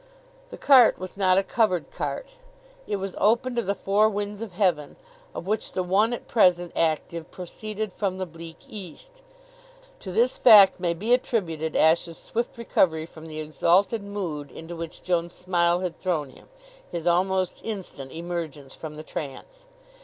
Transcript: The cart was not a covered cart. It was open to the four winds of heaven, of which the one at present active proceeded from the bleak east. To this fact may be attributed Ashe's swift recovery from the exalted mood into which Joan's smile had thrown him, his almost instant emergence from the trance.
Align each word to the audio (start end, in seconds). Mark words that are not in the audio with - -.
The 0.49 0.57
cart 0.57 0.97
was 0.97 1.15
not 1.15 1.37
a 1.37 1.43
covered 1.43 1.91
cart. 1.91 2.29
It 2.87 2.95
was 2.95 3.13
open 3.19 3.53
to 3.53 3.61
the 3.61 3.75
four 3.75 4.09
winds 4.09 4.41
of 4.41 4.53
heaven, 4.53 4.95
of 5.35 5.45
which 5.45 5.73
the 5.73 5.83
one 5.83 6.11
at 6.11 6.27
present 6.27 6.71
active 6.75 7.29
proceeded 7.29 7.93
from 7.93 8.17
the 8.17 8.25
bleak 8.25 8.57
east. 8.67 9.21
To 9.99 10.11
this 10.11 10.39
fact 10.39 10.79
may 10.79 10.95
be 10.95 11.13
attributed 11.13 11.75
Ashe's 11.75 12.17
swift 12.17 12.57
recovery 12.57 13.05
from 13.05 13.27
the 13.27 13.39
exalted 13.39 14.01
mood 14.01 14.49
into 14.49 14.75
which 14.75 15.03
Joan's 15.03 15.33
smile 15.33 15.81
had 15.81 15.99
thrown 15.99 16.31
him, 16.31 16.49
his 16.91 17.05
almost 17.05 17.61
instant 17.63 18.11
emergence 18.11 18.73
from 18.73 18.95
the 18.95 19.03
trance. 19.03 19.67